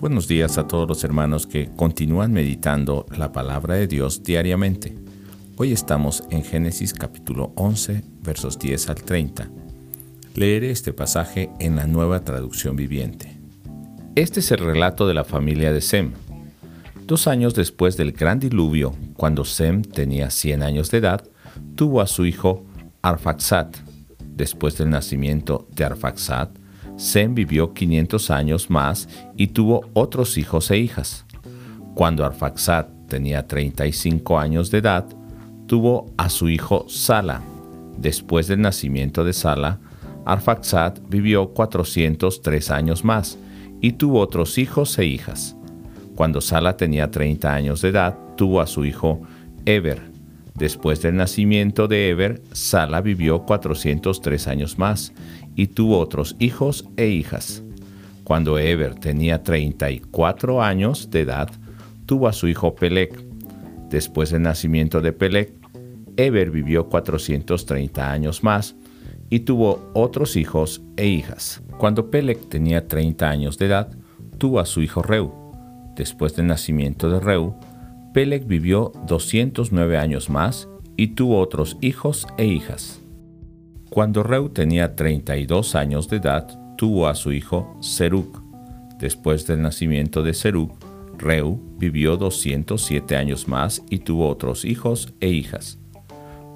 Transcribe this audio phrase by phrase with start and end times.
[0.00, 4.94] Buenos días a todos los hermanos que continúan meditando la palabra de Dios diariamente.
[5.58, 9.50] Hoy estamos en Génesis capítulo 11, versos 10 al 30.
[10.36, 13.38] Leeré este pasaje en la nueva traducción viviente.
[14.14, 16.12] Este es el relato de la familia de Sem.
[17.06, 21.28] Dos años después del gran diluvio, cuando Sem tenía 100 años de edad,
[21.74, 22.64] tuvo a su hijo
[23.02, 23.76] Arfaxat.
[24.18, 26.59] Después del nacimiento de Arfaxat,
[27.00, 31.24] Sem vivió 500 años más y tuvo otros hijos e hijas.
[31.94, 35.06] Cuando Arfaxad tenía 35 años de edad,
[35.66, 37.40] tuvo a su hijo Sala.
[37.96, 39.80] Después del nacimiento de Sala,
[40.26, 43.38] Arfaxad vivió 403 años más
[43.80, 45.56] y tuvo otros hijos e hijas.
[46.14, 49.22] Cuando Sala tenía 30 años de edad, tuvo a su hijo
[49.64, 50.10] Eber.
[50.54, 55.14] Después del nacimiento de Eber, Sala vivió 403 años más
[55.60, 57.62] y tuvo otros hijos e hijas.
[58.24, 61.50] Cuando Eber tenía 34 años de edad,
[62.06, 63.22] tuvo a su hijo Pelec.
[63.90, 65.52] Después del nacimiento de Pelec,
[66.16, 68.74] Eber vivió 430 años más
[69.28, 71.62] y tuvo otros hijos e hijas.
[71.76, 73.90] Cuando Pelec tenía 30 años de edad,
[74.38, 75.30] tuvo a su hijo Reu.
[75.94, 77.54] Después del nacimiento de Reu,
[78.14, 83.02] Pelec vivió 209 años más y tuvo otros hijos e hijas.
[83.90, 86.46] Cuando Reu tenía 32 años de edad,
[86.76, 88.40] tuvo a su hijo Serug.
[89.00, 90.78] Después del nacimiento de Serug,
[91.18, 95.80] Reu vivió 207 años más y tuvo otros hijos e hijas.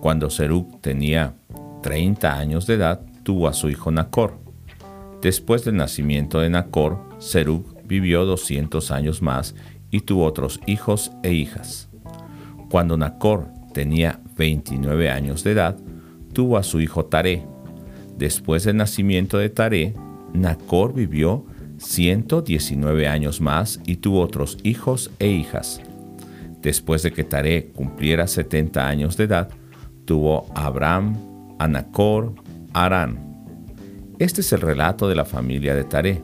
[0.00, 1.34] Cuando Serug tenía
[1.82, 4.38] 30 años de edad, tuvo a su hijo Nacor.
[5.20, 9.56] Después del nacimiento de Nacor, Serug vivió 200 años más
[9.90, 11.88] y tuvo otros hijos e hijas.
[12.70, 15.76] Cuando Nacor tenía 29 años de edad,
[16.34, 17.46] tuvo a su hijo Taré.
[18.18, 19.94] Después del nacimiento de Taré,
[20.34, 21.46] Nacor vivió
[21.78, 25.80] 119 años más y tuvo otros hijos e hijas.
[26.60, 29.48] Después de que Taré cumpliera 70 años de edad,
[30.04, 31.16] tuvo a Abraham,
[31.58, 32.34] a Nacor,
[32.72, 33.18] a Arán.
[34.18, 36.22] Este es el relato de la familia de Taré.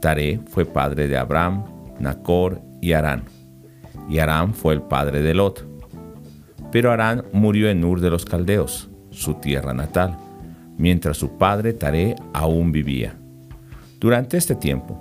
[0.00, 1.64] Taré fue padre de Abraham,
[1.98, 3.24] Nacor y Arán.
[4.08, 5.66] Y Arán fue el padre de Lot.
[6.72, 10.16] Pero Arán murió en Ur de los Caldeos su tierra natal,
[10.76, 13.14] mientras su padre Taré aún vivía.
[14.00, 15.00] Durante este tiempo,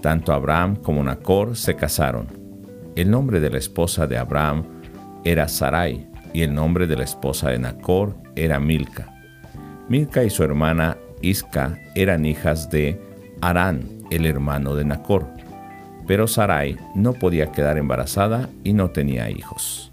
[0.00, 2.28] tanto Abraham como Nacor se casaron.
[2.94, 4.64] El nombre de la esposa de Abraham
[5.24, 9.12] era Sarai y el nombre de la esposa de Nacor era Milca.
[9.88, 13.00] Milca y su hermana Isca eran hijas de
[13.40, 15.26] Arán, el hermano de Nacor,
[16.06, 19.90] pero Sarai no podía quedar embarazada y no tenía hijos.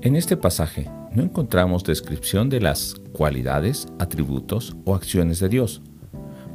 [0.00, 5.80] En este pasaje no encontramos descripción de las cualidades, atributos o acciones de Dios,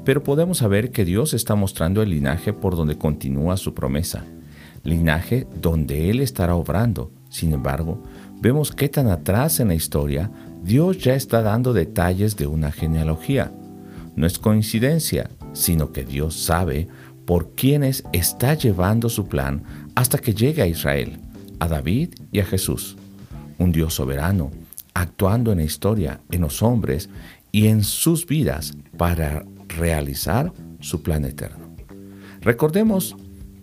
[0.06, 4.24] pero podemos saber que Dios está mostrando el linaje por donde continúa su promesa,
[4.84, 7.12] linaje donde Él estará obrando.
[7.28, 8.04] Sin embargo,
[8.40, 10.30] vemos que tan atrás en la historia
[10.64, 13.52] Dios ya está dando detalles de una genealogía.
[14.16, 16.88] No es coincidencia, sino que Dios sabe
[17.26, 19.64] por quienes está llevando su plan
[19.96, 21.20] hasta que llegue a Israel,
[21.60, 22.98] a David y a Jesús
[23.62, 24.52] un Dios soberano,
[24.94, 27.10] actuando en la historia, en los hombres
[27.52, 31.76] y en sus vidas para realizar su plan eterno.
[32.42, 33.16] Recordemos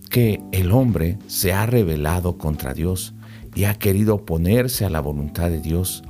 [0.09, 3.15] que el hombre se ha rebelado contra Dios
[3.55, 6.03] y ha querido oponerse a la voluntad de Dios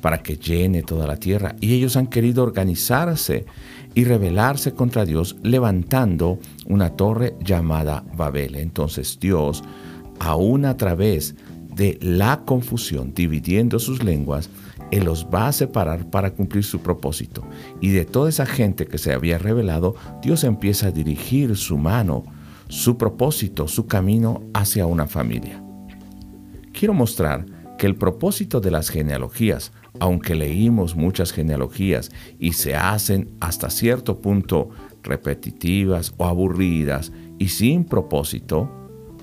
[0.00, 1.56] para que llene toda la tierra.
[1.60, 3.44] Y ellos han querido organizarse
[3.94, 8.56] y rebelarse contra Dios levantando una torre llamada Babel.
[8.56, 9.62] Entonces Dios,
[10.18, 11.34] aún a través
[11.74, 14.50] de la confusión, dividiendo sus lenguas,
[14.90, 17.44] Él los va a separar para cumplir su propósito.
[17.80, 22.24] Y de toda esa gente que se había revelado, Dios empieza a dirigir su mano,
[22.68, 25.62] su propósito, su camino hacia una familia.
[26.72, 27.44] Quiero mostrar
[27.78, 34.20] que el propósito de las genealogías, aunque leímos muchas genealogías y se hacen hasta cierto
[34.20, 34.70] punto
[35.02, 38.70] repetitivas o aburridas y sin propósito,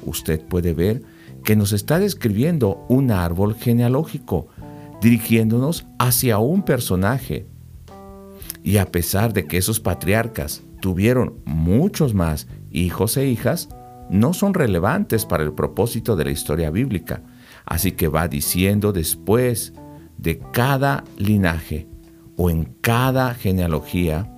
[0.05, 1.03] usted puede ver
[1.43, 4.47] que nos está describiendo un árbol genealógico,
[5.01, 7.47] dirigiéndonos hacia un personaje.
[8.63, 13.69] Y a pesar de que esos patriarcas tuvieron muchos más hijos e hijas,
[14.09, 17.21] no son relevantes para el propósito de la historia bíblica.
[17.65, 19.73] Así que va diciendo después
[20.17, 21.87] de cada linaje
[22.35, 24.31] o en cada genealogía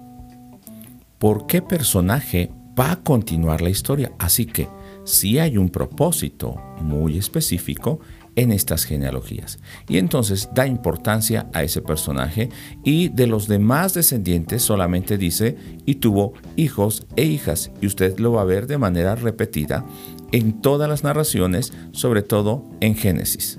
[1.18, 4.12] por qué personaje va a continuar la historia.
[4.20, 4.68] Así que
[5.04, 8.00] si hay un propósito muy específico
[8.36, 9.60] en estas genealogías.
[9.88, 12.50] Y entonces da importancia a ese personaje
[12.84, 17.72] y de los demás descendientes solamente dice y tuvo hijos e hijas.
[17.82, 19.86] Y usted lo va a ver de manera repetida
[20.32, 23.58] en todas las narraciones, sobre todo en Génesis.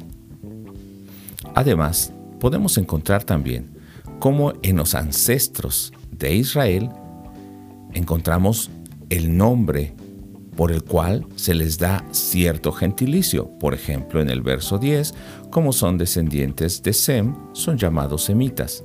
[1.54, 3.70] Además, podemos encontrar también
[4.18, 6.88] cómo en los ancestros de Israel
[7.92, 8.70] encontramos
[9.10, 9.94] el nombre
[10.56, 13.48] por el cual se les da cierto gentilicio.
[13.58, 15.14] Por ejemplo, en el verso 10,
[15.50, 18.84] como son descendientes de Sem, son llamados semitas.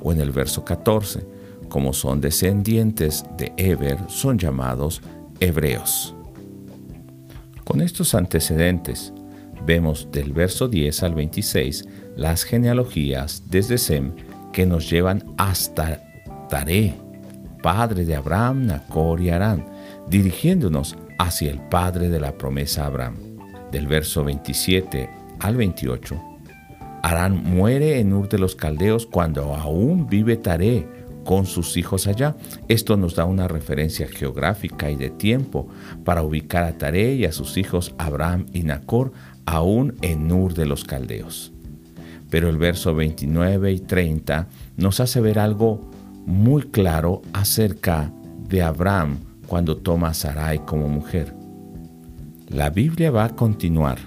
[0.00, 1.26] O en el verso 14,
[1.68, 5.00] como son descendientes de Eber, son llamados
[5.40, 6.14] hebreos.
[7.64, 9.12] Con estos antecedentes,
[9.64, 11.84] vemos del verso 10 al 26
[12.16, 14.12] las genealogías desde Sem
[14.52, 16.02] que nos llevan hasta
[16.48, 16.94] Taré,
[17.62, 19.66] padre de Abraham, Nacor y Arán,
[20.08, 23.16] dirigiéndonos hacia el padre de la promesa Abraham.
[23.72, 25.10] Del verso 27
[25.40, 26.22] al 28,
[27.02, 30.86] Arán muere en Ur de los Caldeos cuando aún vive Taré
[31.24, 32.36] con sus hijos allá.
[32.68, 35.68] Esto nos da una referencia geográfica y de tiempo
[36.04, 39.12] para ubicar a Taré y a sus hijos Abraham y Nacor
[39.44, 41.52] aún en Ur de los Caldeos.
[42.30, 45.90] Pero el verso 29 y 30 nos hace ver algo
[46.24, 48.12] muy claro acerca
[48.48, 51.34] de Abraham cuando toma a Sarai como mujer.
[52.48, 53.98] La Biblia va a continuar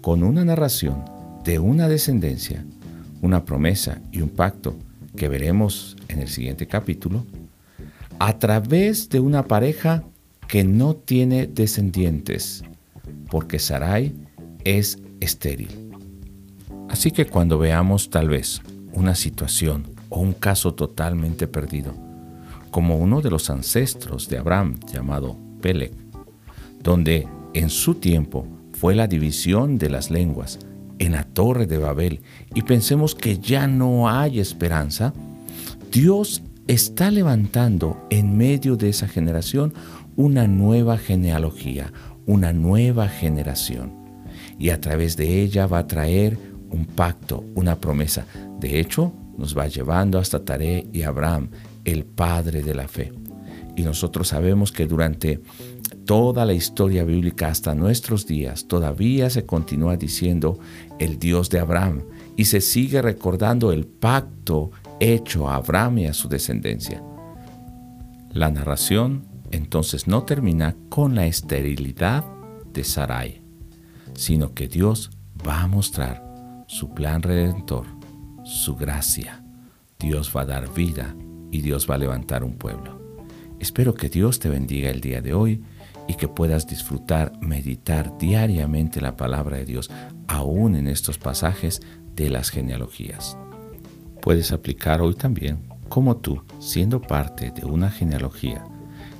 [0.00, 1.04] con una narración
[1.44, 2.64] de una descendencia,
[3.22, 4.76] una promesa y un pacto
[5.16, 7.26] que veremos en el siguiente capítulo,
[8.18, 10.04] a través de una pareja
[10.46, 12.62] que no tiene descendientes,
[13.30, 14.14] porque Sarai
[14.64, 15.90] es estéril.
[16.88, 18.60] Así que cuando veamos tal vez
[18.92, 21.94] una situación o un caso totalmente perdido,
[22.70, 25.92] como uno de los ancestros de Abraham llamado Peleg,
[26.82, 30.58] donde en su tiempo fue la división de las lenguas
[30.98, 32.20] en la torre de Babel
[32.54, 35.12] y pensemos que ya no hay esperanza,
[35.90, 39.74] Dios está levantando en medio de esa generación
[40.16, 41.92] una nueva genealogía,
[42.26, 43.92] una nueva generación.
[44.58, 46.38] Y a través de ella va a traer
[46.70, 48.26] un pacto, una promesa.
[48.60, 51.50] De hecho, nos va llevando hasta Taré y Abraham,
[51.84, 53.12] el padre de la fe.
[53.74, 55.40] Y nosotros sabemos que durante
[56.04, 60.58] toda la historia bíblica hasta nuestros días todavía se continúa diciendo
[60.98, 62.02] el Dios de Abraham
[62.36, 64.70] y se sigue recordando el pacto
[65.00, 67.02] hecho a Abraham y a su descendencia.
[68.32, 72.24] La narración entonces no termina con la esterilidad
[72.72, 73.42] de Sarai,
[74.14, 75.10] sino que Dios
[75.46, 76.30] va a mostrar
[76.66, 77.86] su plan redentor,
[78.50, 79.44] su gracia.
[79.98, 81.14] Dios va a dar vida
[81.52, 83.00] y Dios va a levantar un pueblo.
[83.60, 85.62] Espero que Dios te bendiga el día de hoy
[86.08, 89.88] y que puedas disfrutar, meditar diariamente la palabra de Dios,
[90.26, 91.80] aún en estos pasajes
[92.16, 93.38] de las genealogías.
[94.20, 98.64] Puedes aplicar hoy también cómo tú, siendo parte de una genealogía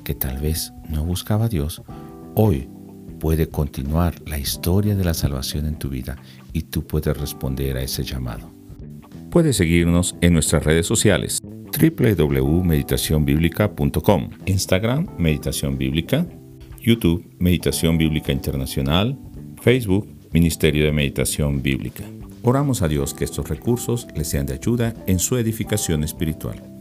[0.03, 1.83] que tal vez no buscaba a Dios,
[2.35, 2.69] hoy
[3.21, 6.17] puede continuar la historia de la salvación en tu vida
[6.53, 8.60] y tú puedes responder a ese llamado.
[9.31, 16.27] Puedes seguirnos en nuestras redes sociales www.meditacionbiblica.com, Instagram Meditación Bíblica,
[16.81, 19.17] YouTube Meditación Bíblica Internacional,
[19.63, 22.03] Facebook Ministerio de Meditación Bíblica.
[22.43, 26.80] Oramos a Dios que estos recursos les sean de ayuda en su edificación espiritual.